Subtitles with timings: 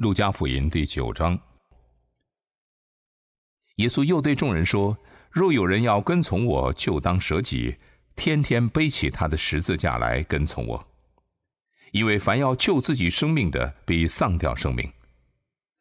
[0.00, 1.38] 路加福音第九章，
[3.76, 4.96] 耶稣又对众人说
[5.30, 7.76] ：“若有人要跟从我，就当舍己，
[8.16, 10.88] 天天背起他的十字架来跟从我。
[11.92, 14.90] 因为凡要救自己生命的，必丧掉生命；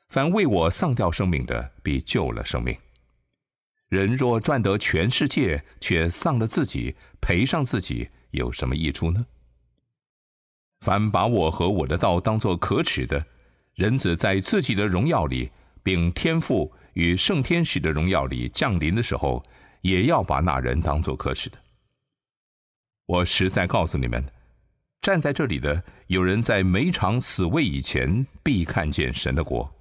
[0.10, 2.78] 凡为我丧掉生命的，必救了生命。
[3.88, 9.26] 人若赚得全世界，却丧了自己，赔上自己，有什么益处呢？
[10.82, 13.26] 凡把我和我的道当作可耻的，
[13.80, 15.50] 人子在自己的荣耀里，
[15.82, 19.42] 并天父与圣天使的荣耀里降临的时候，
[19.80, 21.58] 也要把那人当作可耻的。
[23.06, 24.22] 我实在告诉你们，
[25.00, 29.74] 站在这里的有人在每场死位以前，必看见神的国。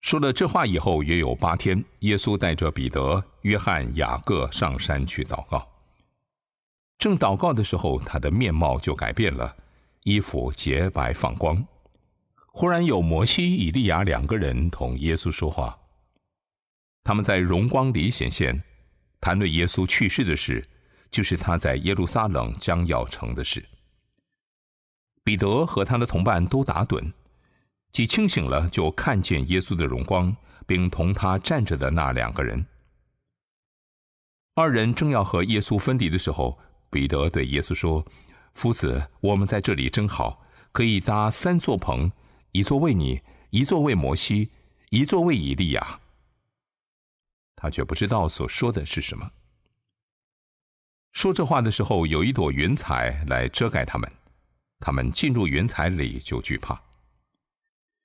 [0.00, 5.68] 说了这话以后，约有八天，耶稣带着彼得、约翰、雅各上山去祷告。
[6.96, 9.54] 正祷告的时候，他的面貌就改变了，
[10.04, 11.62] 衣服洁白放光。
[12.58, 15.78] 忽然有摩西、以利亚两个人同耶稣说话。
[17.04, 18.62] 他们在荣光里显现，
[19.20, 20.66] 谈论耶稣去世的事，
[21.10, 23.62] 就是他在耶路撒冷将要成的事。
[25.22, 27.12] 彼得和他的同伴都打盹，
[27.92, 30.34] 既清醒了，就看见耶稣的荣光，
[30.66, 32.64] 并同他站着的那两个人。
[34.54, 38.06] 二人正要和耶稣分离的时候，彼得对耶稣说
[38.56, 42.10] ：“夫子，我们在这里真好，可以搭三座棚。”
[42.56, 44.50] 一座为你，一座为摩西，
[44.88, 46.00] 一座为以利亚。
[47.54, 49.30] 他却不知道所说的是什么。
[51.12, 54.10] 说这话的时候，有一朵云彩来遮盖他们，
[54.80, 56.80] 他们进入云彩里就惧怕。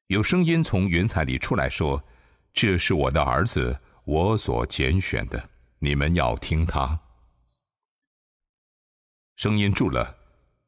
[0.07, 2.03] 有声音从云彩里出来说
[2.51, 5.49] ：“这是我的儿子，我所拣选的，
[5.79, 6.99] 你们要听他。”
[9.37, 10.17] 声音住了，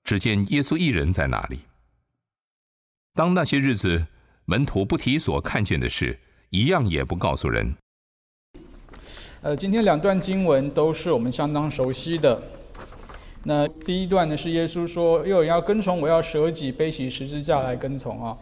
[0.06, 1.60] 只见耶稣一人在那里。
[3.16, 4.04] 当那些日子，
[4.46, 6.18] 门徒不提所看见的事，
[6.50, 7.76] 一样也不告诉人。
[9.44, 12.42] 呃，今天两段经文都是我们相当熟悉的。
[13.44, 18.36] 那第一段呢，是耶稣说：“又有人要跟从我，要舍己，背起十字架来跟从啊。”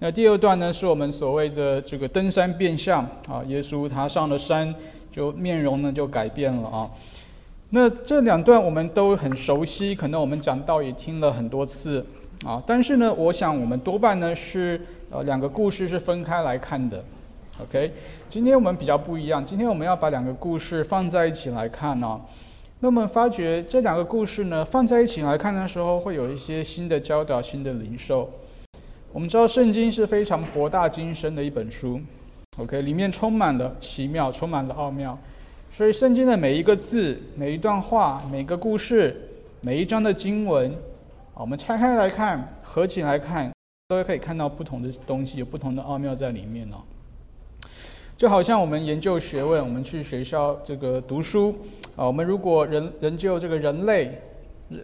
[0.00, 4.74] 那第二段呢，是我们所谓的这个登山变相啊，耶稣他上了山，
[5.12, 6.90] 就面容呢就改变了啊。
[7.68, 12.06] 那这两段我们都很熟悉，可能我们讲道也听了很多次。
[12.44, 14.80] 啊，但是呢，我想我们多半呢是
[15.10, 17.02] 呃两个故事是分开来看的
[17.62, 17.90] ，OK？
[18.28, 22.20] 今天我们比较不一样，今天我们要把两个故事放在一起来看呢。
[22.80, 28.30] 那么发觉这两个故事呢放在一起来看的时候，会有一些新的教导、新的灵受。
[29.10, 31.98] 我们知道圣经是非常博大精深的一本书
[32.58, 32.82] ，OK？
[32.82, 35.16] 里面充满了奇妙，充满了奥妙，
[35.70, 39.16] 所以圣经的每一个字、每一段话、每个故事、
[39.62, 40.76] 每一章的经文。
[41.36, 43.50] 我们拆开来看，合起来看，
[43.88, 46.76] 都可以看到不同的东西，有不同的奥妙在里面哦。
[48.16, 51.52] 就好像我们研究学问，我们去学校这个读书
[51.96, 54.16] 啊，我们如果人研究这个人类，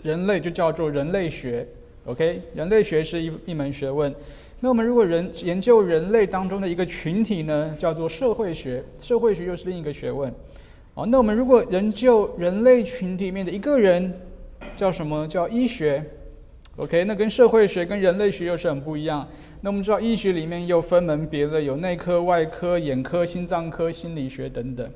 [0.02, 1.64] 人类就叫做人类学
[2.06, 2.42] ，OK？
[2.52, 4.12] 人类学是一一门学问。
[4.58, 10.28] 那我们如果人研究人类当中的一个群体呢，叫做社会学，社会学又是另一个学问。
[10.94, 14.12] 哦，那我们如果研究人类群体里面的一个人，
[14.76, 16.04] 叫什么叫医学
[16.76, 19.26] ？OK，那跟社会学、跟人类学又是很不一样。
[19.60, 24.90] 那我们知道，医学里面又分门别类，有内科、外科、眼科、心脏科、心理学等等。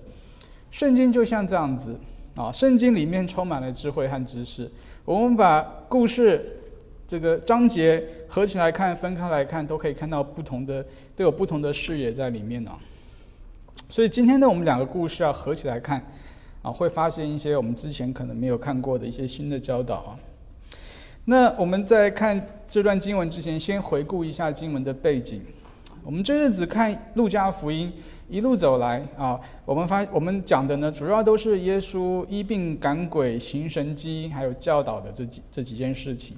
[0.70, 1.98] 圣经就像这样子
[2.36, 4.70] 啊，圣经里面充满了智慧和知识。
[5.04, 6.56] 我们把故事
[7.06, 10.84] 这个章节合起来看、分开来看，都可以看到不同的，
[11.14, 12.72] 都有不同的视野在里面呢。
[13.90, 16.02] 所以今天呢，我们两个故事要合起来看
[16.62, 20.18] 啊，会发现一些我们之前可能没有看过的一些新的教导啊。
[21.26, 25.40] 那我们在看这段经文之前，先回顾一下经文的背景。
[26.04, 27.90] 我们这日子看路加福音
[28.28, 36.36] 一路走来啊，我们发我们讲的呢，主要都是耶稣医病赶鬼、行神迹，还有教导的这几这几件事情。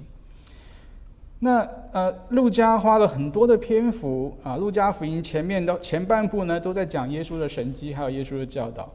[1.39, 8.89] 那呃，路加花了很多的篇幅啊，路加福音前面的前半部呢，都在讲耶稣的神迹，还有耶稣的教导。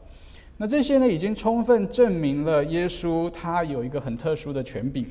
[0.56, 5.06] 那这些呢，已经充分证明了耶稣他有一个很特殊的权柄。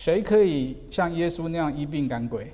[0.00, 2.50] 谁可以像耶稣那样医病赶鬼？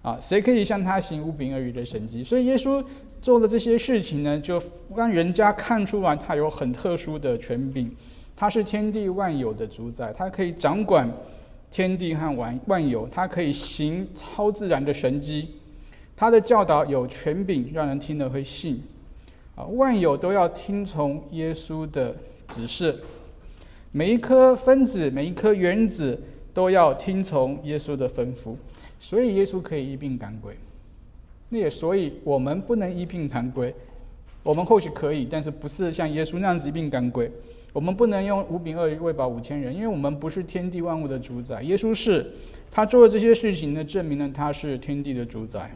[0.00, 2.22] 啊，谁可以像他行无柄而语的神迹？
[2.22, 2.84] 所以耶稣
[3.20, 4.62] 做的这些事情呢，就
[4.94, 7.92] 让人家看出来他有很特殊的权柄，
[8.36, 11.12] 他是天地万有的主宰，他可以掌管
[11.68, 15.48] 天地和万万有，他可以行超自然的神迹，
[16.14, 18.80] 他的教导有权柄，让人听了会信。
[19.56, 22.14] 啊，万有都要听从耶稣的
[22.46, 22.96] 指示。
[23.92, 26.20] 每一颗分子，每一颗原子
[26.54, 28.54] 都要听从耶稣的吩咐。
[28.98, 30.54] 所以耶稣可以一并赶鬼。
[31.48, 33.74] 那也所以我们不能一并赶鬼，
[34.42, 37.30] 我们或许可以，但是不是像耶稣那样子一并赶鬼。
[37.72, 41.62] 我们不能用五饼二鱼喂饱五千人，因为我们不是天地万物的主宰。
[41.62, 42.30] 耶稣是，
[42.70, 45.70] 他做的这些事情呢，证明了他是天地的主宰。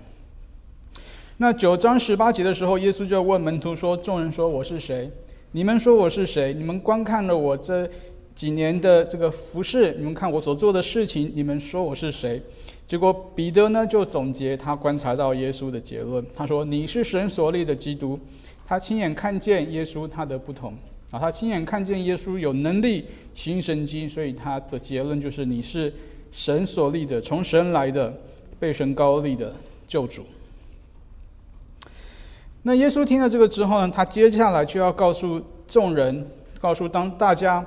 [1.38, 5.10] 那九章十八节的时候，耶稣就问门徒说：“众人说我是谁？
[5.56, 6.52] 你们说我是谁？
[6.52, 7.88] 你们观看了我这
[8.34, 12.42] 几年的这个服饰，你们看我所做的事情，你们说我是谁？”
[12.88, 18.18] 结果彼得呢就总结他观察到耶稣的结论，他说：“你是神所立的基督。”
[18.66, 20.74] 他亲眼看见耶稣他的不同。
[21.12, 25.92] 啊，他亲眼看见耶稣有能力行神迹，所以他的结论就是你是
[26.32, 28.12] 神所立的，从神来的，
[28.58, 29.54] 被神高立的
[29.86, 30.24] 救主。
[32.66, 36.26] 那耶稣听了这个之后呢，他接下来就要告诉众人，
[36.58, 37.64] 告诉当大家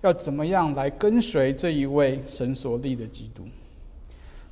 [0.00, 3.42] 要怎么样来跟随这一位神所立的基督。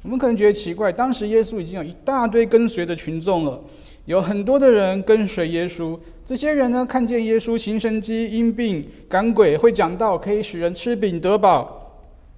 [0.03, 3.59] 我们可能觉得奇怪，当时耶稣已经有一大堆跟随的群众了。
[4.05, 11.91] 有很多的人跟随耶稣，这些人呢看见耶稣行神迹、因病赶鬼、会讲道，可以使人吃饼得饱，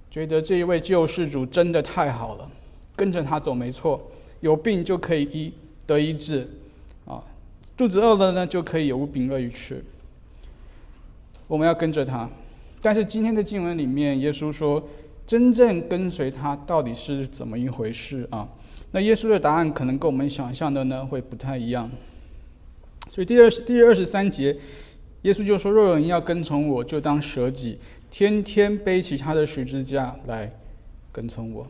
[0.09, 2.49] 觉得这一位救世主真的太好了，
[2.95, 4.01] 跟着他走没错，
[4.39, 5.53] 有病就可以医
[5.85, 6.49] 得医治，
[7.79, 9.81] 肚子饿了呢就可以有无饼鳄鱼吃。
[11.47, 12.29] 我们要跟着他，
[12.81, 14.85] 但是今天的经文里面，耶稣说，
[15.25, 18.45] 真正跟随他到底是怎么一回事啊？
[18.91, 21.89] 那耶稣的答案可能跟我们想象的呢会不太一样，
[23.09, 24.53] 所以第二第二十三节，
[25.21, 27.79] 耶稣就说：“若有人要跟从我，就当舍己，
[28.11, 30.51] 天天背起他的十字架来
[31.13, 31.65] 跟从我。”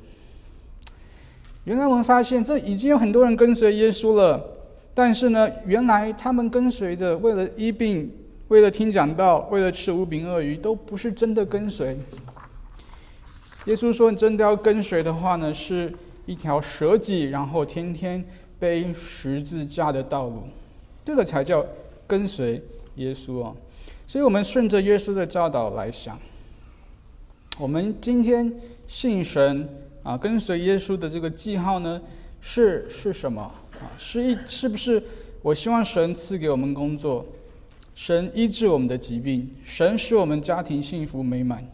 [1.66, 4.44] 原来我们发现，这已经有很多人跟随耶稣了，
[4.94, 8.12] 但是呢，原来他们跟随着为了医病、
[8.50, 11.98] 为了听讲道、为了吃无饼鳄鱼，都不是真的跟随。
[13.66, 15.94] 耶稣说：“你真的要跟随的话呢，是。”
[16.26, 18.24] 一条舍己，然后天天
[18.60, 20.44] 背十字架的道路，
[21.04, 21.66] 这个才叫
[22.06, 22.62] 跟随
[22.98, 23.52] 耶稣啊！
[24.06, 26.20] 所以，我们顺着耶稣的教导来想，
[27.58, 28.54] 我们今天
[28.86, 29.68] 信神
[30.04, 32.00] 啊，跟随耶稣的这个记号呢，
[32.40, 33.52] 是是什么
[33.82, 33.92] 啊？
[33.98, 35.02] 是一是不是？
[35.42, 37.26] 我希望神赐给我们工作，
[37.96, 41.66] 神医治我们的疾病，神使我们家庭幸福美满，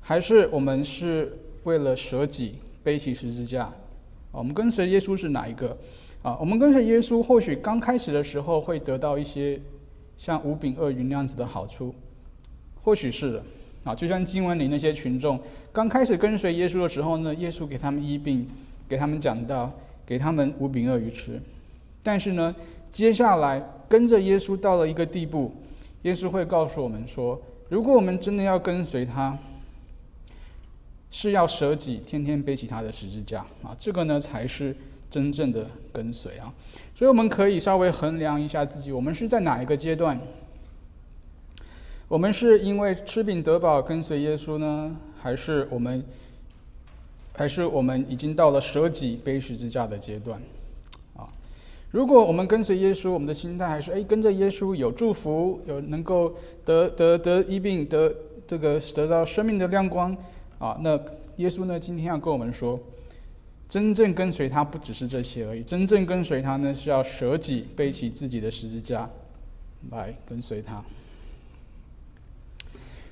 [0.00, 1.38] 还是我们是？
[1.64, 3.74] 为了舍己背起十字架，啊，
[4.32, 5.76] 我们跟随耶稣是哪一个？
[6.22, 9.60] 啊，我们跟随耶稣，或许刚开始的时候会得到一些
[10.16, 11.94] 像五饼二鱼那样子的好处，
[12.82, 13.44] 或许是的，
[13.84, 15.38] 啊，就像经文里那些群众
[15.70, 18.48] 刚开始跟随耶稣的时候呢，耶稣给他们医病，
[18.88, 19.70] 给他们讲道，
[20.08, 21.38] 给他们五饼鳄鱼吃。
[22.02, 22.56] 但是呢，
[22.90, 25.52] 接下来跟着耶稣到了一个地步，
[26.04, 27.38] 耶稣会告诉我们说，
[27.68, 29.36] 如果我们真的要跟随他。
[31.10, 33.74] 是要舍己，天天背起他的十字架啊！
[33.78, 34.76] 这个呢，才是
[35.08, 36.52] 真正的跟随啊！
[36.94, 40.20] 所以我们可以稍微衡量一下自己，我们是在哪一个阶段？
[42.08, 46.04] 我们是因为吃饼得饱跟随耶稣呢，还是我们，
[47.38, 50.42] 还是我们已经到了舍己背十字架的阶段？
[51.14, 51.30] 啊！
[51.92, 58.12] 如果我们跟随耶稣，我们的心态还是哎，跟着耶稣有祝福，有能够得得得医病，得
[58.44, 60.16] 这个得到生命的亮光。
[60.58, 60.98] 啊，那
[61.36, 61.78] 耶稣呢？
[61.78, 62.76] 今天要跟我们说，
[63.68, 65.62] 真正跟随他不只是这些而已。
[65.62, 69.08] 真正跟随他呢，是要舍己，背起自己的十字架
[69.92, 70.82] 来跟随他。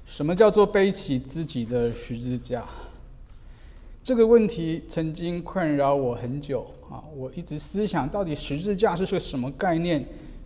[0.05, 2.65] 什么叫做背起自己的十字架？
[4.07, 7.03] 这个问题曾经困扰我很久啊！
[7.17, 10.01] 我一直思想，到底十字架是个什么概念，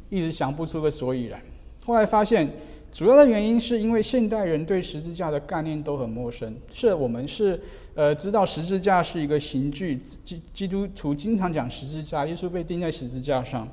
[0.08, 1.38] 一直想不出个所以然。
[1.84, 2.48] 后来发现。
[2.92, 6.52] 主要的原因是因为现代人对十字架的概念都很陌生。
[6.72, 7.60] 是我们是
[7.94, 13.68] 呃知道十字架是一个刑具，基基督徒经常讲十字架，耶稣被钉在十字架上。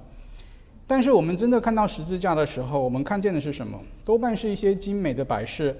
[0.86, 3.82] 但是我们真的看到十字架的时候，我们看见的是什么？
[4.04, 5.76] 多半是一些精美的摆饰，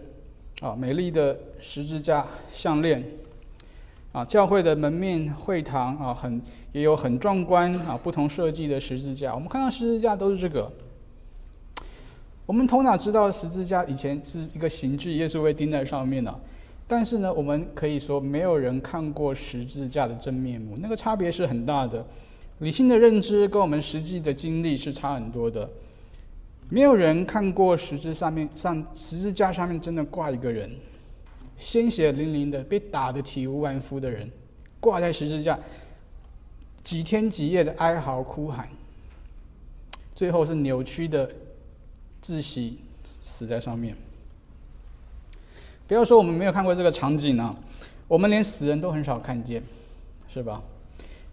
[0.62, 3.04] 啊，美丽的十字架项链，
[4.18, 9.32] 啊，教会的门面会堂啊，很也有很壮观啊，不同设计的十字架。
[9.32, 10.72] 我们看到十字架都是这个。
[12.48, 16.34] 我们头脑知道十字架以前是一个刑具，耶稣被钉在上面的。
[16.88, 22.04] 但是呢，我们可以说没有人看过十字架的真面目，那个差别是很大的。
[22.58, 25.70] 理性的认知跟我们实际的经历是差很多的。
[26.70, 30.72] 没有人看过十字上面上十字架上面真的挂一个人，
[31.58, 34.30] 鲜血淋淋的被打得体无完肤的人，
[34.80, 35.60] 挂在十字架，
[36.84, 38.70] 几天几夜的哀嚎哭喊，
[40.16, 41.30] 最后是扭曲的。
[42.20, 42.80] 窒息
[43.24, 43.96] 死在上面。
[45.88, 47.56] 不要说我们没有看过这个场景啊，
[48.08, 49.62] 我们连死人都很少看见，
[50.28, 50.62] 是吧？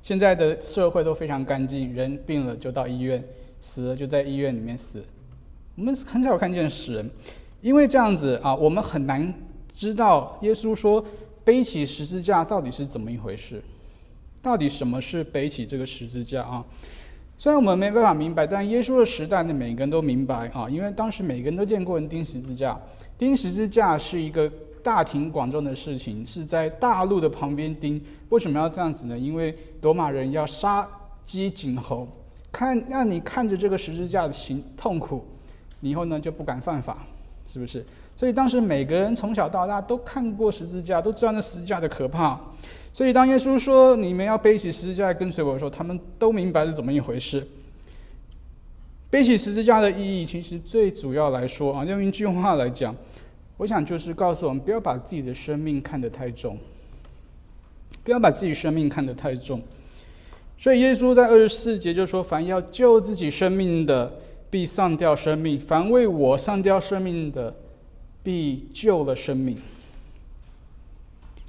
[0.02, 3.24] 现在的社会都非常干净，人病了就到医院，
[3.60, 5.02] 死了就在医院里面死。
[5.74, 7.10] 我们很少看见死人，
[7.60, 9.34] 因为这样子啊，我们很难
[9.74, 11.04] 知道耶稣说
[11.44, 13.62] 背起十字架到底是怎么一回事，
[14.40, 16.64] 到底什么是背起这个十字架啊？
[17.36, 22.80] 虽然我们没办法明白，但耶稣的时代的每个人都明白啊，因为当时每个人都见过人钉十字架，
[23.18, 24.50] 钉十字架是一个。
[24.84, 29.18] 大庭广众的事情是在大路的旁边钉，为什么要这样子呢？
[29.18, 30.86] 因为罗马人要杀
[31.24, 32.06] 鸡儆猴，
[32.52, 35.24] 看让你看着这个十字架的形痛苦，
[35.80, 36.98] 你以后呢就不敢犯法，
[37.48, 37.82] 是不是？
[38.16, 42.38] 所以当时每个人从小到大都看过十字架，都知道那十字架的可怕。
[42.92, 47.46] 所以当耶稣说你们要背起十字架跟随我的时候，他们都明白是怎么一回事。
[49.10, 52.94] 背起十字架的意义，其实最主要来说啊，用一句话来讲。
[53.56, 56.58] 我想就是告诉我们，不要把自己的生命看得太重，
[58.02, 59.62] 不要把自己生命看得太重。
[60.58, 64.12] 所以耶稣在二十四节就说：“凡要救自己生命的，
[64.50, 67.54] 必丧掉生命；凡为我丧掉生命的，
[68.24, 69.56] 必救了生命。”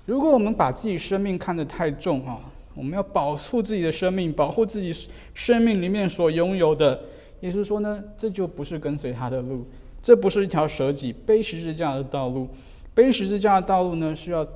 [0.06, 2.40] 如果我们把自己生命看得太重啊，
[2.76, 4.94] 我们要保护自己的生命，保护自己
[5.34, 7.02] 生命里面所拥有的。
[7.42, 9.66] 耶稣说呢，这就不是跟随他的路。
[10.02, 12.48] 这不是一条舍己背十字架的道路，
[12.94, 14.48] 背十字架的道路呢，是要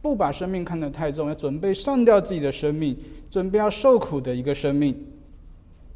[0.00, 2.96] 不把生命看得太重，要准备上吊自己的生命，
[3.30, 4.92] 准备要受苦的一个生命。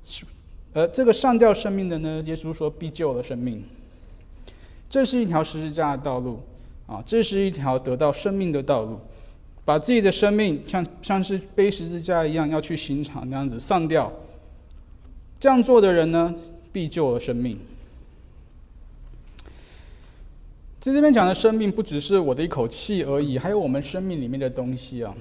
[0.04, 0.24] 是
[0.72, 3.64] 而这个上吊生命的呢，耶稣说必救了生命。
[4.88, 6.40] 这是一条十字架的道路
[6.86, 8.98] 啊，这是一条得到生命的道路，
[9.64, 14.12] 把自己的生命像像是背十字架一样要去刑场那样子上吊，
[15.40, 16.34] 这样做的人呢，
[16.72, 17.58] 必救了生命。
[20.78, 25.12] 在这边讲的生命，不只是我的一口气而已，还有我们生命里面的东西啊，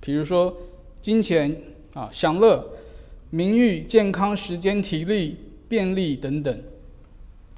[0.00, 0.56] 比如说
[1.02, 1.54] 金钱
[1.92, 2.64] 啊、享乐、
[3.30, 5.36] 名誉、健康、时间、体力、
[5.68, 6.56] 便利等等，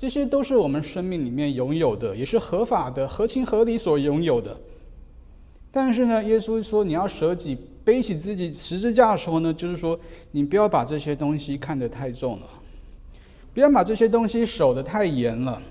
[0.03, 4.61] 这些都是我们生命里面拥有的，也是合法的、合情合理所拥有的。
[5.71, 9.97] 但是呢，耶稣说你要舍己、背起自己十字架的时候呢，就是说
[10.33, 12.47] 你不要把这些东西看得太重了，
[13.55, 15.63] 不要把这些东西守得太严了。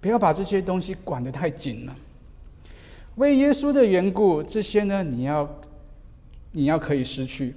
[0.00, 1.94] 不要把这些东西管得太紧了。
[3.16, 5.60] 为耶稣的缘故，这些呢，你要，
[6.52, 7.54] 你要可以失去。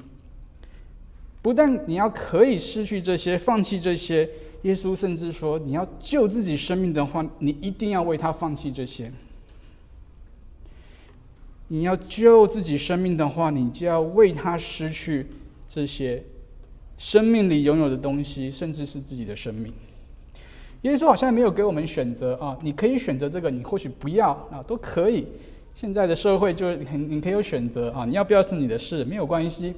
[1.42, 4.30] 不但你要可以失去这些，放弃这些，
[4.64, 9.12] 耶稣甚至说，你要救自己生命的话，你一定要为他放弃这些。
[11.68, 15.26] 你要救自己生命的话，你就要为他失去
[15.68, 16.24] 这些
[16.98, 19.74] 生命里拥有的东西，甚至是自己的生命。
[20.84, 25.26] 耶稣好像没有给我们选择啊，你可以选择这个，你或许不要啊，都可以。
[25.74, 29.74] 现在的社会就是很，你可以有选择啊，你要不要是你的事，没有关系。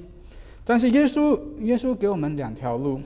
[0.64, 3.00] 但是耶稣，耶稣给我们两条路，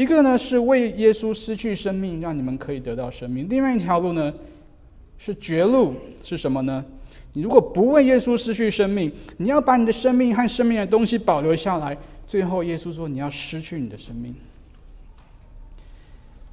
[0.00, 4.32] 一个呢是为耶稣失去生命，让你们可以得到生命；另外一条路呢
[5.18, 6.82] 是绝路，是什么呢？
[7.34, 11.94] 你如果不为耶稣失去生命，你要把你的生命和生命的东西保留下来，
[12.26, 14.34] 最后耶稣说你要失去你的生命。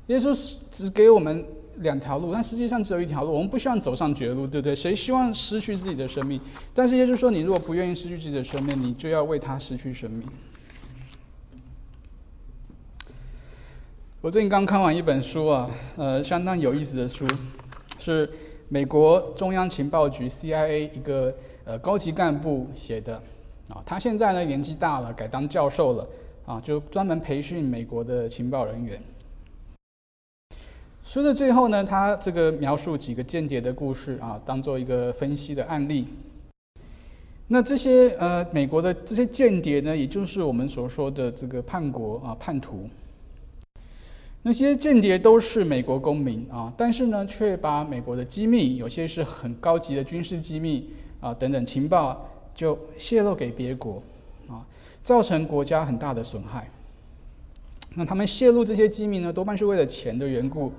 [0.08, 1.46] 耶稣只给我们
[1.78, 3.32] 两条路，但实际上只有一条路。
[3.32, 4.76] 我们不希望走上绝路，对不对？
[4.76, 6.38] 谁希望失去自己的生命？
[6.74, 10.24] 但是耶稣说：“你如果不愿意失去自己的生命，你就要为他失去生命。”
[14.28, 17.26] 我最近刚看完一本书啊，呃，相当有意思的书，
[17.98, 18.30] 是
[18.68, 23.16] 美国中央情报局 （CIA） 一个呃高级干部写的
[23.70, 23.82] 啊。
[23.86, 26.06] 他现在呢年纪大了，改当教授了
[26.46, 29.02] 啊，就专门培训美国的情报人员。
[31.06, 36.06] 书的最后呢，他这个描述几个间谍的故事啊，当做一个分析的案例。
[37.48, 42.90] 那这些呃，美国的这些间谍呢，也就是我们所说的这个叛国啊、叛徒。
[44.48, 50.90] 那些间谍都是美国公民啊，但是呢，却把美国的机密，有些是很高级的军事机密
[51.20, 52.26] 啊等等情报，
[52.56, 54.02] 就泄露给别国
[54.48, 54.66] 啊，
[55.04, 56.72] 造成国家很大的损害。
[57.96, 60.72] 那他们泄露这些机密呢，多半是为了钱的缘故。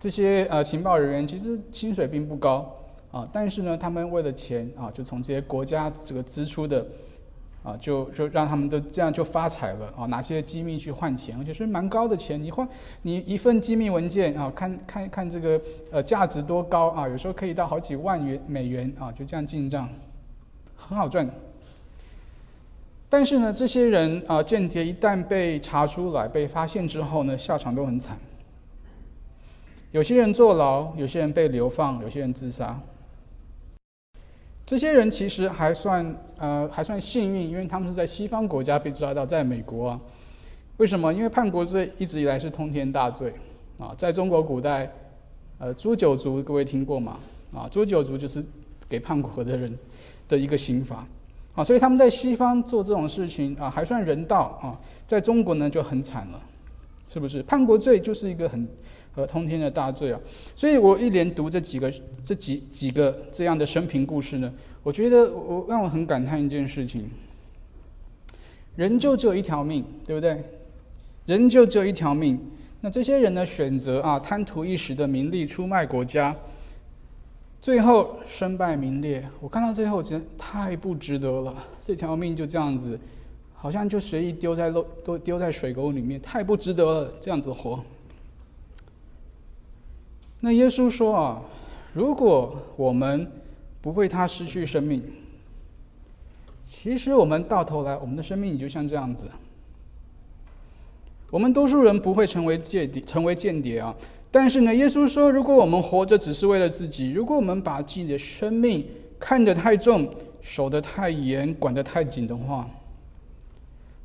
[0.00, 2.68] 这些呃情报人员其实薪水并不高
[3.12, 6.84] 啊，但是呢，他们为了钱啊，就从这些国家这个支出的
[7.62, 12.42] 啊，就就让他们都这样就发财了啊，拿些机密去换钱，而且是蛮高的钱。
[12.42, 12.66] 你换
[13.02, 15.60] 你一份机密文件啊，看看看这个
[15.90, 19.88] 呃价值多高啊，有时候可以到好几万元美元啊，就这样进账，
[20.76, 21.28] 很好赚。
[23.10, 28.16] 但是呢，这些人啊，间谍一旦被查出来、被发现之后呢，下场都很惨。
[29.90, 32.78] 有些人坐牢，有些人被流放，有些人自杀。
[34.68, 40.00] 这些人其实还算呃还算幸运，因为他们是在西方国家被抓到，在美国啊。
[40.76, 41.10] 为什么？
[41.14, 43.32] 因为叛国罪一直以来是通天大罪
[43.78, 44.92] 啊，在中国古代，
[45.56, 47.16] 呃，诛九族各位听过吗？
[47.50, 48.44] 啊，诛九族就是
[48.90, 49.74] 给叛国的人
[50.28, 51.02] 的一个刑罚
[51.54, 56.38] 啊，所以他们在西方做这种事情啊，还算人道啊，在中国呢就很惨了，
[57.12, 57.42] 是不是？
[57.42, 58.66] 叛国罪就是一个很。
[59.14, 60.20] 和通天的大罪啊，
[60.54, 64.52] 所以我一连读这几个、这几几个这样的生平故事呢，
[64.84, 67.10] 我觉得我让我很感叹一件事情：
[68.76, 70.40] 人就只有一条命，对不对？
[71.26, 72.38] 人就只有一条命。
[72.80, 76.36] 那这些人呢，选择啊贪图一时的名利，出卖国家，
[77.60, 79.28] 最后身败名裂。
[79.40, 81.52] 我看到最后，真太不值得了。
[81.80, 82.96] 这条命就这样子，
[83.60, 87.10] 好像就随意丢在漏，都丢在水沟里面，太不值得了。
[87.20, 87.82] 这样子活。
[90.40, 91.42] 那耶稣说啊，
[91.92, 93.28] 如果我们
[93.82, 95.02] 不为他失去生命，
[96.62, 99.26] 其实我们到头来，我们的生命也就像这样子。
[101.28, 103.92] 我们多数人不会成为间谍，成为间谍啊。
[104.30, 108.86] 但是呢，耶稣说，如果我们活着只是为了自己，如果我们把自己的生命
[109.18, 110.08] 看得太重，
[110.40, 112.70] 守得太严，管得太紧的话，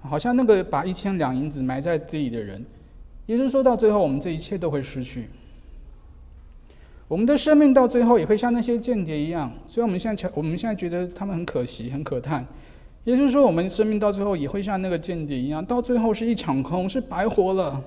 [0.09, 2.63] 好像那个把一千两银子埋在地里的人，
[3.27, 5.27] 耶稣说到最后，我们这一切都会失去。
[7.07, 12.45] 我们的生命到最后也会像那些间谍一样，所以我们现在，我们现在觉得他们很可惜、很可叹。
[13.03, 17.83] 也就是说，我们生命到最后也会像那个间谍一样，到最后是一场空，是白活了。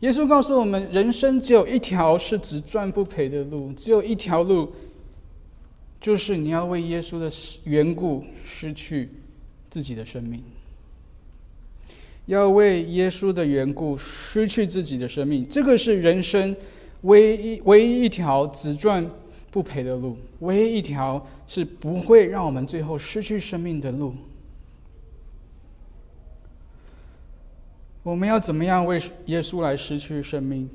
[0.00, 4.72] 耶稣告诉我们，人生只有一条是只赚不赔的路，只有一条路，
[6.00, 7.28] 就是你要为耶稣的
[7.64, 9.10] 缘故失去
[9.76, 10.42] 自己的生命。
[12.24, 16.56] 要为耶稣的缘故失去自己的生命，这个是人生。
[17.02, 19.06] 唯一唯一一条只赚
[19.50, 24.14] 不赔的路，唯一一条是不会让我们最后失去生命的路。
[28.02, 30.66] 我们要怎么样为耶稣来失去生命？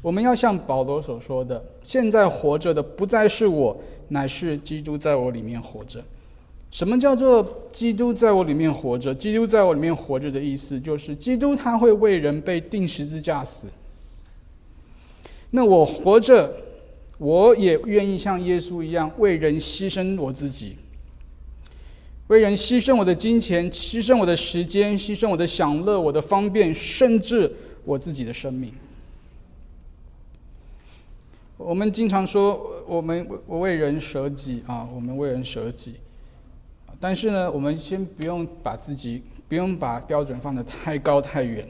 [0.00, 3.76] 我们要像保罗所说的：“现在活着的不再是我，
[4.08, 6.02] 乃是基督在我里面活着。”
[6.74, 9.14] 什么叫做基督在我里面活着？
[9.14, 13.68] 基督在我里面活着的意思，就是基督他会为人被钉十字架死。
[15.52, 16.52] 那我活着，
[17.18, 20.74] 我也愿意像耶稣一样为人牺牲我自己，
[22.26, 27.52] 为人牺牲我的金钱，牺牲我的时间，牺牲我的享乐、我的方便，甚至
[27.84, 28.72] 我自己的生命。
[31.56, 35.94] 我们经常说，我们我为人舍己啊，我们为人舍己。
[37.04, 41.68] 但是呢，我们先不用把自己，不用把标准放得太高太远。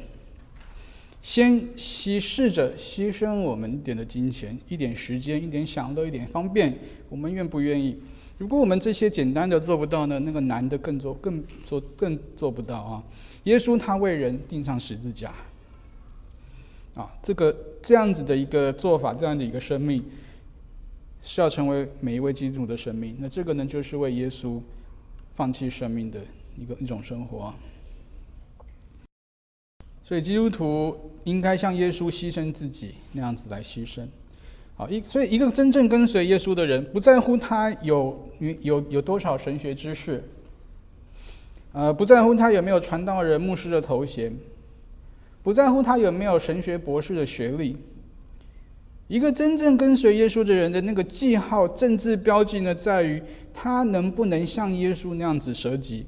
[1.21, 6.73] 先牺试着牺牲我们一点的金钱、一点时间、一点享乐、一点方便，
[7.09, 7.99] 我们愿不愿意？
[8.39, 10.21] 如果我们这些简单的做不到呢？
[10.21, 13.03] 那个难的更做、更做、更做不到啊！
[13.43, 15.33] 耶稣他为人钉上十字架，
[16.95, 20.01] 啊，这个这样子的一个做法，这样的一个生命，
[21.21, 23.17] 是要成为每一位基督徒的生命。
[23.19, 24.61] 那这个呢，就是为耶稣
[25.35, 26.21] 放弃生命的
[26.57, 27.53] 一个一种生活。
[30.03, 34.07] 所以基督徒应该像耶稣牺牲自己那样子来牺牲，
[34.77, 38.29] 好一所以一个真正跟随耶稣的人，不在乎他有
[38.61, 40.23] 有有多少神学知识，
[41.73, 44.37] 呃，不在乎他有没有传道人、牧师的头衔，
[45.43, 47.79] 不在乎他有没有神学博士的学历。
[49.09, 56.07] 一个真正跟随耶稣的人的那个记号、政治标记呢，在于他能不能像耶稣那样子舍己。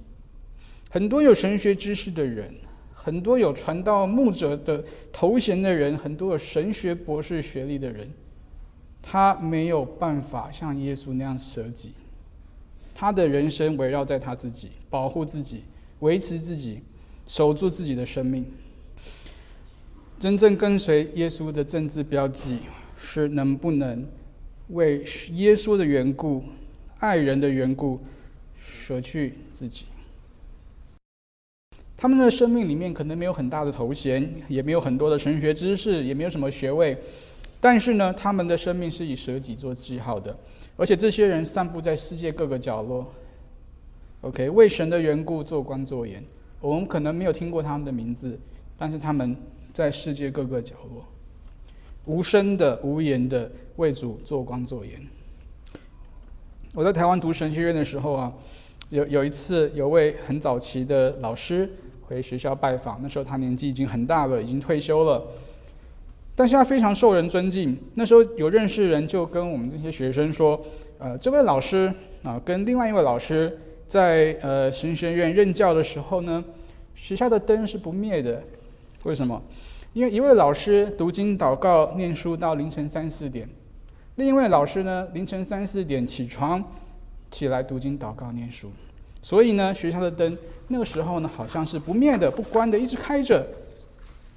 [0.90, 2.52] 很多有神学知识的人。
[2.92, 4.82] 很多有传道牧者的
[5.12, 8.10] 头衔的人，很多有神学博士学历的人，
[9.00, 11.92] 他没有办法像耶稣那样舍己。
[12.92, 15.62] 他的人生围绕在他自己，保护自己，
[16.00, 16.80] 维持自己，
[17.28, 18.44] 守住自己的生命。
[20.18, 22.58] 真正跟随耶稣的政治标记，
[22.96, 24.06] 是能不能
[24.68, 26.42] 为耶稣的缘故、
[26.98, 28.00] 爱人的缘故，
[28.58, 29.86] 舍去自己。
[31.96, 36.96] 他们的生命里面可能没有很大的头衔，也没有很多的神学知识，也没有什么学位，
[37.60, 40.36] 但是呢，他们的生命是以舍己做记号的，
[40.76, 43.10] 而且这些人散布在世界各个角落。
[44.20, 46.22] OK，为神的缘故做官做盐，
[46.60, 48.38] 我们可能没有听过他们的名字，
[48.76, 49.34] 但是他们
[49.72, 51.02] 在世界各个角落，
[52.06, 55.00] 无声的、无言的为主做光做盐。
[56.74, 58.32] 我在台湾读神学院的时候啊，
[58.90, 61.70] 有有一次有位很早期的老师。
[62.08, 65.20] 回学校拜访，那时候他年纪已经很大了，已经退休了。
[66.36, 67.76] 但是他非常受人尊敬。
[67.94, 70.64] 那时候有认识人就跟我们这些学生说
[70.98, 71.92] ：“呃，这位老师
[72.22, 76.44] 啊，跟另外一位老师在呃神学院任教的时候呢，
[76.94, 78.40] 学校的灯是不灭的。
[79.02, 79.42] 为什么？
[79.96, 83.48] 因为一位老师读经祷告念书到凌晨三四点，
[84.16, 86.62] 另一位老师呢凌晨三四点起床
[87.30, 88.70] 起来读经祷告念书。
[89.22, 90.36] 所以呢，学校的灯
[90.68, 93.42] 那个时候呢好像是不灭的、不关的，一直开着。”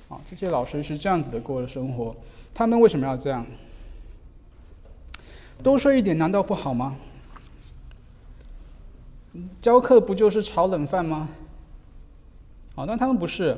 [0.07, 2.15] 啊，这些老师是这样子的过的生活，
[2.53, 3.45] 他们为什么要这样？
[5.61, 6.95] 多睡一点难道不好吗？
[9.59, 11.27] 教课不就是炒冷饭吗？
[12.75, 13.57] 好，但他们不是，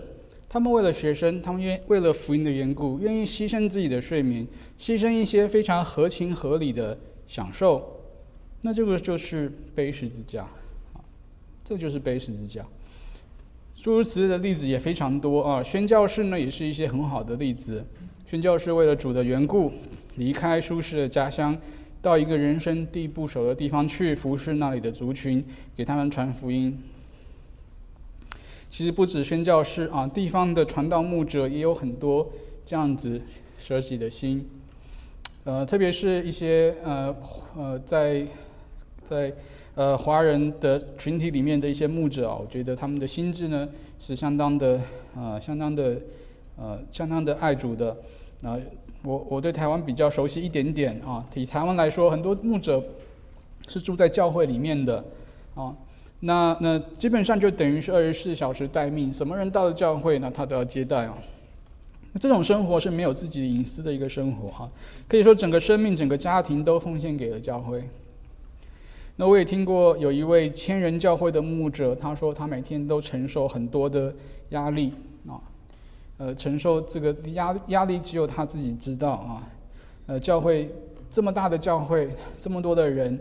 [0.54, 4.46] 他们为了学生，他们愿为了福音的缘故，愿意牺牲自己的睡眠，
[4.78, 8.02] 牺牲一些非常合情合理的享受，
[8.60, 10.44] 那这个就是背十字架，
[10.92, 11.00] 啊，
[11.64, 12.66] 这就是背十字架。
[13.78, 17.86] 诸如此类的例子也非常多啊，宣教士呢也是一些很好的例子。
[18.26, 19.72] 宣教士为了主的缘故，
[20.18, 21.58] 离开舒适的家乡，
[22.02, 25.42] 到一个人生地不熟的地方去服侍那里的族群，
[25.78, 26.78] 给他们传福音。
[28.72, 32.28] 其实不止宣教士啊，地方的传道牧者也有很多
[32.66, 33.22] 这样子
[33.60, 34.50] 舍己的心。
[35.44, 37.16] 呃，特别是一些呃
[37.56, 38.26] 呃在
[39.04, 39.32] 在。
[39.74, 44.78] 呃，华人的群体里面的一些牧者啊，我觉得他们的心智呢是相当的，
[45.16, 45.98] 呃，相当的，
[46.58, 47.96] 呃，相当的爱主的。
[48.44, 48.60] 啊，
[49.02, 51.26] 我我对台湾比较熟悉一点点啊。
[51.36, 52.84] 以台湾来说，很多牧者
[53.70, 55.02] 是住在教会里面的，
[55.56, 55.74] 啊，
[56.22, 61.14] 那那基本上就等于是二十四小时待命，什么人到了教会，那他都要接待哦。
[62.14, 64.70] 那这种生活是没有自己隐私的一个生活哈，
[65.08, 67.84] 可以说整个生命、整个家庭都奉献给了教会。
[69.16, 74.14] 那我也听过有一位千人教会的牧者，他说他每天都承受很多的
[74.50, 74.94] 压力
[75.28, 75.40] 啊，
[76.18, 79.48] 呃，承受这个压压力只有他自己知道啊，
[80.08, 80.70] 呃，教会
[81.10, 83.20] 这么大的教会，这么多的人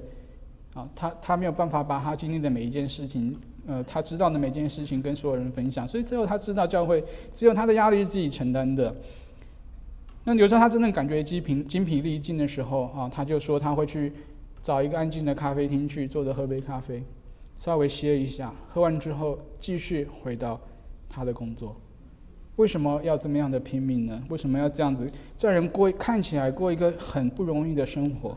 [0.75, 8.95] 啊，他他没有办法把他经历的每一件事情，呃，他知道的每件事情跟所有人分享，所以最后他知道教会只有他的压力是自己承担的。
[10.25, 14.13] 那有时候他真的感觉精疲精疲力尽的时候啊，他就说他会去。
[14.63, 17.03] 找一个安静的咖啡厅去坐着喝杯咖啡，
[17.59, 20.61] 稍微歇一下，喝完之后继续回到
[21.09, 21.75] 他的工作。
[22.57, 24.23] 为什么要这么样的拼命呢？
[24.29, 25.11] 为什么要这样子？
[25.35, 28.37] 这人过看起来过一个很不容易的生活，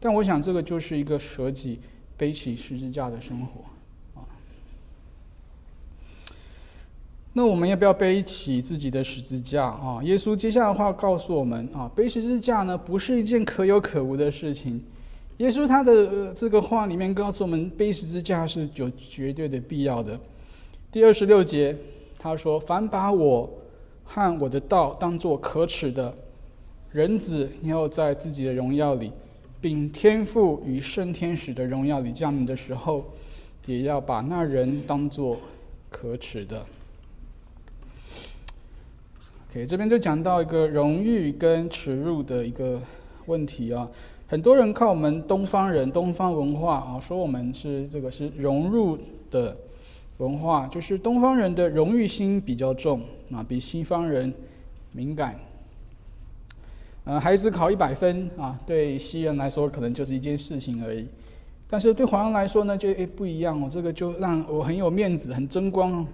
[0.00, 1.78] 但我想这个就是一个舍己
[2.16, 4.24] 背起十字架的生活啊。
[7.34, 10.00] 那我们要不要背起自己的十字架啊？
[10.02, 14.82] 耶稣接下来的话告诉我们啊，背十字架呢不是一件可有可无的事情。
[15.36, 20.18] 耶稣他的这个话里面告诉我们，背十字架是有绝对的必要的。
[20.90, 21.76] 第二十六节
[22.18, 23.48] 他说：“凡把我
[24.04, 26.12] 和我的道当作可耻的，
[26.90, 29.12] 人子要在自己的荣耀里，
[29.60, 33.04] 并天父与圣天使的荣耀里降临的时候，
[33.66, 35.38] 也要把那人当作
[35.90, 36.64] 可耻的。
[39.50, 42.80] ”OK，这边就讲到一个荣誉跟耻辱的一个
[43.26, 43.88] 问题啊。
[44.26, 48.96] 很多人靠我们东方人、东方文化啊，说我们是这个是融入
[49.28, 49.56] 的
[50.18, 54.32] 文化，就是东方人的荣誉心比较重啊，比西方人
[54.92, 55.36] 敏感。
[57.04, 61.06] 呃，孩子考一百分啊，对西人来说可能就是一件事情而已，
[61.68, 66.06] 但是对华人来说呢，就诶不一样哦，这个就让我很有面子、很争光。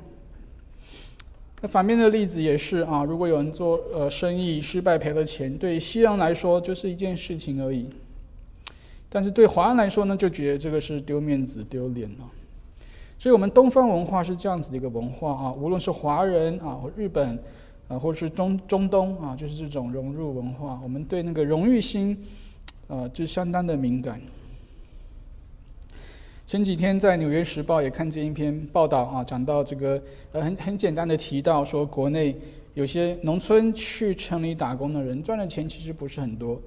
[1.60, 7.88] 那反面的例子也是啊，如果有人做呃生意失败赔了钱，对西人来说就是一件事情而已。
[9.08, 12.30] 但是对华人来说呢，就觉得这个是丢面子、丢脸了。
[13.18, 17.38] 所以，我们东方文化是这样子的一个文化啊，无论是华人啊、日本
[17.88, 22.16] 啊，或是中中东啊，就是这种融入文化，我们对那个荣誉心，
[22.88, 24.20] 呃，就相当的敏感。
[26.44, 30.00] 前几天在《纽约时报》也看见一篇报道啊，讲到这个
[30.32, 32.36] 呃，很很简单的提到说，国内
[32.74, 36.60] 有些农村去城里打工的人赚的钱其实不是很多。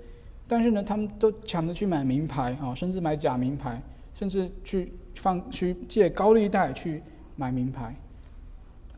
[0.48, 3.82] 但是呢，他们都抢着去买名牌啊，甚至买假名牌，
[4.14, 7.02] 甚至去放去借高利贷去
[7.36, 7.96] 买名牌，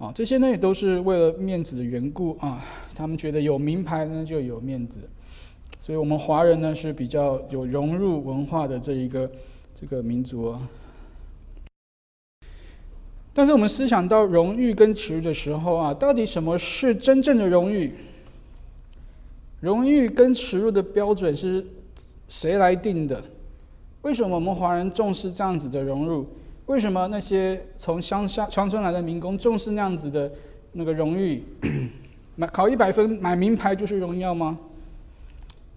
[0.02, 2.60] 啊，这些呢也都是为了面子的缘故啊。
[2.96, 5.00] 他们觉得有名牌呢就有面子，
[5.80, 9.32] 所以我们华人呢是比较有融入文化的这一个
[9.80, 10.68] 这个民族啊。
[13.32, 17.94] 但是我们思想到荣誉跟耻辱的时候啊，到底什么是真正的荣誉？
[19.60, 21.64] 荣誉跟耻辱的标准是
[22.28, 23.24] 谁来定的？
[24.02, 26.26] 为什么我们华人重视这样子的融入？
[26.68, 30.32] 为什么那些从乡下乡村来的民工重视那样子的
[30.74, 31.44] 那个荣誉？
[32.36, 34.58] 买考一百分买名牌就是荣耀吗？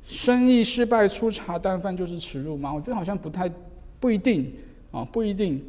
[0.05, 2.73] 生意失败粗茶淡饭就是耻辱吗？
[2.73, 3.51] 我觉得好像不太
[3.99, 4.53] 不一定
[4.93, 5.63] 啊，不一定。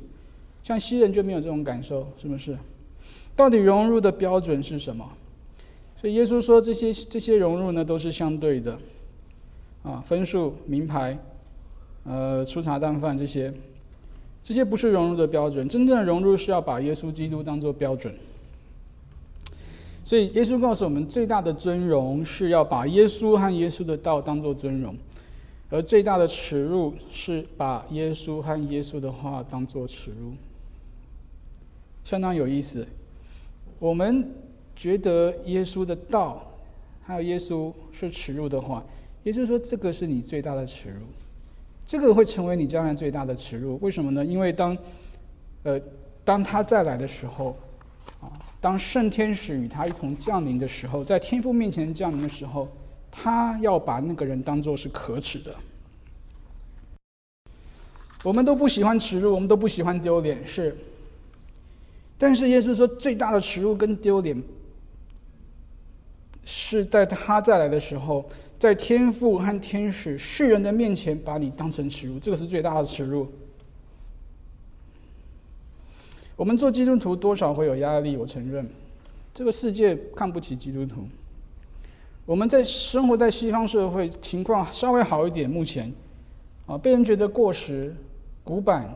[0.61, 2.57] 像西人就没有这种感受，是不是？
[3.35, 5.07] 到底融入的标准是什么？
[5.99, 8.77] 所以耶稣说，这些这些融入呢，都是相对的，
[9.83, 11.17] 啊，分数、名牌，
[12.03, 13.53] 呃，粗茶淡饭这些，
[14.45, 15.67] 这些不是融入的标准。
[15.67, 18.13] 真正的融入是要把耶稣基督当做标准。
[20.03, 24.95] 所以耶稣告诉我们，最大的尊荣是要把耶稣和耶稣的道当做尊荣，
[25.71, 30.33] 而最大的耻辱是把耶稣和耶稣的话当做耻辱。
[32.03, 32.85] 相当有意思。
[33.79, 34.31] 我们
[34.75, 36.45] 觉得耶稣的道
[37.01, 38.85] 还有耶稣是耻辱的话，
[39.23, 40.97] 也就是说，这个是你最大的耻辱，
[41.85, 43.77] 这个会成为你将来最大的耻辱。
[43.81, 44.25] 为什么呢？
[44.25, 44.77] 因为当
[45.63, 45.79] 呃
[46.23, 47.55] 当他再来的时候，
[48.19, 52.67] 啊，当圣天使与他一同降临的时候，在天父面前降临的时候，
[53.11, 55.55] 他要把那个人当做是可耻的。
[58.23, 60.75] 我们都不喜欢耻辱，我们都不喜欢丢脸，是。
[62.17, 64.41] 但是耶稣说，最大的耻辱跟丢脸，
[66.43, 73.27] 是在他再来的时候，在天父和天使、世人的面前把你当成耻辱，这个是最大的耻辱。
[76.35, 78.67] 我们做基督徒多少会有压力，我承认，
[79.33, 81.07] 这个世界看不起基督徒。
[82.25, 85.93] 我们在生活在西方社会，情况稍微好一点，目前，
[86.65, 87.95] 啊，被人觉得过时、
[88.43, 88.93] 古板。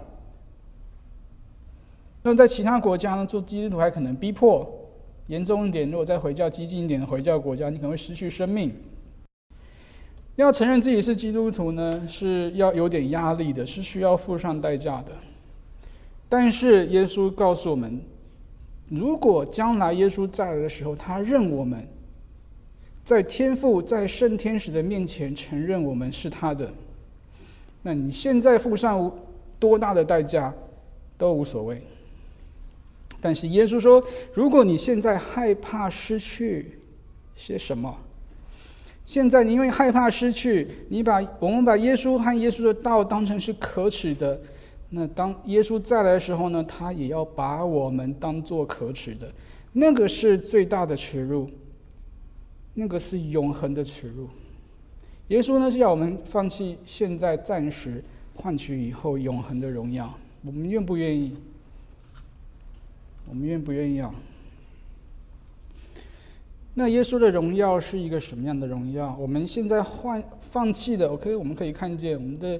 [2.23, 4.69] 那在其他国家呢，做基督徒还可能逼迫
[5.27, 5.89] 严重一点。
[5.89, 8.73] 如果再回教激进一点的回教国家，你可能会失去生命。
[10.39, 15.11] 要承认自己是基督徒呢，是要有点压力的，是需要付上代价的。
[16.29, 17.99] 但是耶稣告诉我们，
[18.87, 21.85] 如果将来耶稣再来的时候，他认我们
[23.03, 26.71] 在天父、在圣天使的面前承认我们是他的，
[27.81, 29.11] 那你现在付上
[29.59, 30.53] 多大的代价
[31.17, 31.81] 都无所谓。
[33.19, 34.01] 但是耶稣说
[34.33, 36.79] ：“如果你现在害怕失去
[37.35, 37.93] 些什么，
[39.09, 44.39] 现在你因为害怕失去，你把我们把耶稣和耶稣的道当成是可耻的，
[44.91, 49.27] 那当耶稣再来的时候呢，他也要把我们当做可耻的。
[49.73, 51.49] 那个是最大的耻辱，
[52.75, 54.29] 那个是永恒的耻辱。
[55.29, 58.03] 耶稣呢是要我们放弃现在暂时，
[58.35, 60.13] 换取以后永恒的荣耀。
[60.43, 61.35] 我们愿不愿意？”
[63.27, 64.13] 我们愿不愿意啊？
[66.75, 69.15] 那耶稣的荣耀是一个什么样的荣耀？
[69.19, 72.59] 我们现在换放弃的，OK，我们可以看见我们的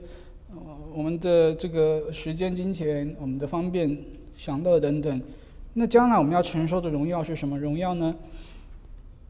[0.94, 3.98] 我们的这个时间、金钱、我们的方便、
[4.36, 5.22] 享乐等等。
[5.74, 8.14] 那将来我们要承受的荣耀是什么荣耀呢？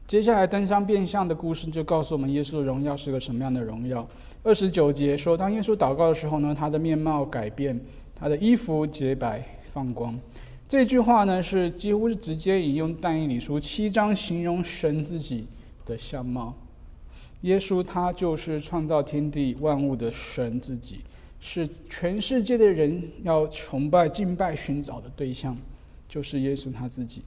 [0.06, 4.04] 接下来登山变相的故事就告诉我们，耶稣的荣耀是个什么样的荣耀。
[4.42, 7.78] 二十九节说，当耶稣祷告的时候呢，他的面貌改变，
[8.16, 10.18] 他的衣服洁白放光。
[10.70, 15.44] 这句话呢，是几乎是直接引用但以理书七章形容神自己
[15.84, 16.56] 的相貌。
[17.40, 21.00] 耶稣他就是创造天地万物的神自己，
[21.40, 25.56] 是全世界的人要崇拜、敬拜、寻找的对象，
[26.08, 27.22] 就是耶稣他自己。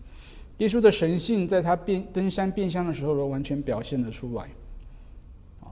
[0.60, 4.44] 耶稣的神性在他变登山变相的时候，完全表现了出来。
[5.60, 5.68] 啊，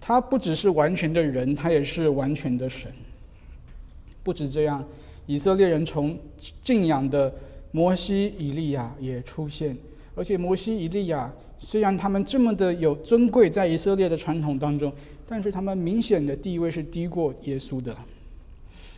[0.00, 2.88] 他不只是完全的人，他也是完全的神。
[4.22, 4.86] 不止这样。
[5.30, 6.18] 以色列人从
[6.60, 7.32] 敬仰的
[7.70, 9.76] 摩西、以利亚也出现，
[10.16, 14.92] 而且摩西、以利亚虽然他们这么的有尊贵，在以色列的传统当中，
[15.28, 17.96] 但是他们明显的地位是低过耶稣的。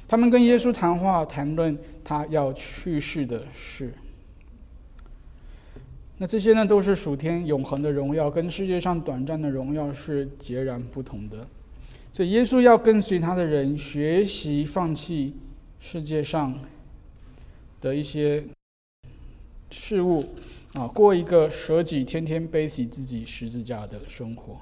[0.09, 3.93] 他们跟耶稣谈话，谈论他要去世的事。
[6.17, 11.47] 那这些呢，都是属天永恒的荣耀，跟世界上短暂的荣耀是截然不同的。
[12.11, 15.35] 所以，耶稣要跟随他的人学习放弃。
[15.85, 16.57] 世界上
[17.81, 18.43] 的一些
[19.73, 20.25] 事物
[20.75, 24.57] 啊，过一个舍己、天天背起自己十字架的生活。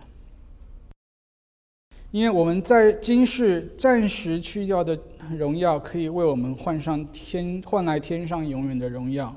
[2.10, 4.98] 因为我们在今世暂时去掉的
[5.36, 9.36] 荣耀，可以为我们换上天换来天上永远的荣耀。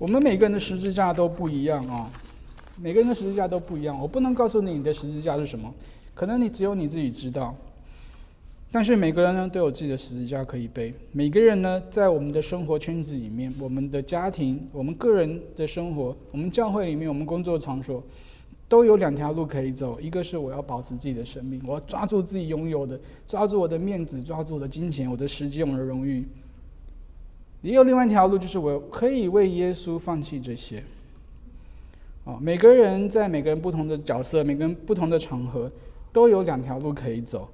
[0.00, 2.10] 我们每个人的十字架都不一样啊，
[2.82, 3.98] 每个人的十字架都不一样。
[3.98, 5.72] 我不能告诉你你的十字架是什么，
[6.14, 7.56] 可能你只有你自己知道。
[8.74, 10.92] 但是每个人呢都有自己的十字架可以背。
[11.12, 18.02] 每个人呢在我们的生活圈子里面，我们的家庭、我们个人的生活、我们教会里面、我们工作场所，
[18.68, 20.00] 都有两条路可以走。
[20.00, 26.26] 一个是我要保持自己的生命，我要抓住自己拥有的，抓住我的面子，抓住我的金钱、我的时间、我的荣誉。
[27.62, 30.82] 也有另外一条路，就是我可以为耶稣放弃这些。
[32.24, 35.70] 啊，每个人在每个人不同的角色、每个人不同的场合，
[36.12, 37.48] 都有两条路可以走。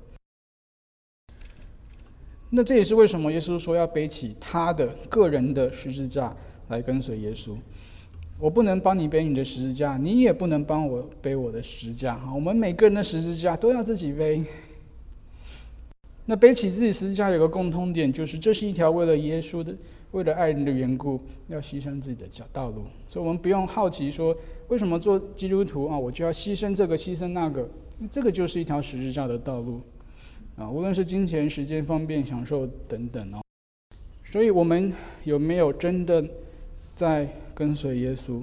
[2.50, 6.34] 那这也是为什么耶稣说要背起他的个人的十字架
[6.68, 7.56] 来跟随耶稣。
[8.38, 12.16] 我不能帮你背你的十字架，你也不能帮我背我的十字架。
[12.16, 14.42] 哈，我们每个人的十字架都要自己背。
[16.26, 19.74] 那背起自己十字架有个共通点，就是这是一条为了耶稣的、
[20.12, 22.84] 为了爱人的缘故要牺牲自己的小道路。
[23.08, 24.34] 所以，我们不用好奇说
[24.68, 27.68] 为什么做基督徒啊，我就要牺牲这个、牺牲那个。
[28.10, 29.82] 这个就是一条十字架的道路
[30.60, 33.40] 啊，无论是金钱、时间、方便、享受等等哦。
[34.22, 34.92] 所以我们
[35.24, 36.24] 有没有真的
[36.94, 37.28] 在？
[37.52, 38.40] 跟随耶稣，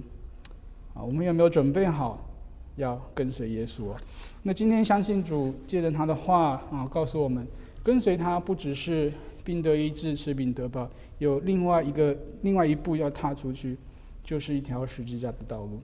[0.93, 2.30] 啊，我们有没有准备好
[2.75, 3.86] 要跟随耶稣？
[3.86, 3.95] 哦
[4.43, 7.47] 那今天相信主，借着他的话啊，告诉我们，
[7.82, 9.12] 跟随他不只是
[9.43, 13.75] 病得医治、吃饼得饱，有另外一个、另外一步要踏出去，
[14.23, 15.82] 就是一条十字架的道路。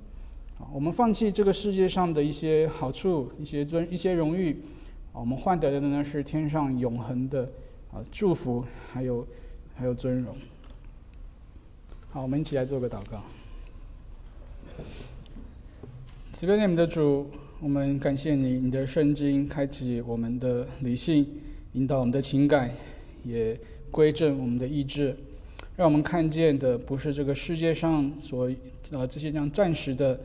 [0.60, 4.62] 啊，我们放弃这个世界上的一些好处、一些尊、一些荣誉，
[5.14, 7.44] 我们换得的呢是天上永恒的
[7.94, 9.26] 啊祝福，还有
[9.76, 10.36] 还有尊荣。
[12.10, 13.24] 好，我们一起来做个祷告。
[16.34, 21.26] 慈悲你们的主，我们感谢你，你的圣经开启我们的理性，
[21.74, 22.72] 引导我们的情感，
[23.24, 23.58] 也
[23.92, 25.16] 归正我们的意志，
[25.76, 28.50] 让我们看见的不是这个世界上所
[28.92, 30.20] 啊这些这样暂时的，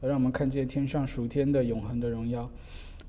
[0.00, 2.50] 让我们看见天上属天的永恒的荣耀。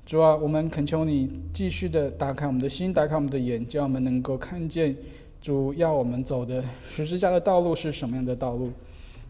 [0.08, 4.96] 主啊，我们恳求你继续的打开我们的心，打开我们的眼，叫我们能够看见。
[5.38, 8.72] 主要我们走的十字架的道路是什么样的道路？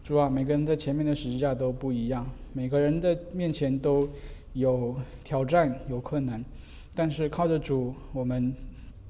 [0.05, 4.07] 主啊，每个人的前面的十字架都不一样，每个人的面前都
[4.53, 6.41] 有挑战、有困难，
[6.95, 8.53] 但是靠着主，我们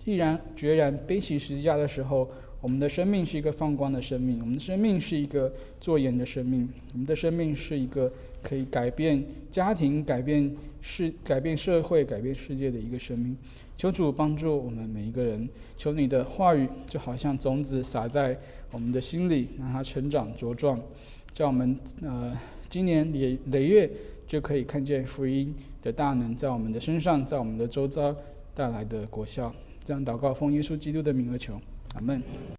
[0.06, 2.28] 毅然决然背起十字架的时候，
[2.62, 13.36] 我们的生命是一个放光的生命，我们的生命是一个做盐的生命，我们的生命是一个可以改变家庭、改变世、改变社会、改变世界的一个生命。
[13.78, 15.48] 求主帮助我们每一个人，
[15.78, 18.38] 求你的话语就好像种子撒在
[18.72, 20.78] 我们的心里，让它成长茁壮，
[21.34, 23.90] 叫我们呃今年累累月
[24.28, 28.14] 就可以看见福音的大能在我们的身上，在我们的周遭
[28.54, 29.54] 带来的果效。
[29.84, 31.60] 这样祷告，奉耶稣基督的名而求，
[31.96, 32.59] 阿门。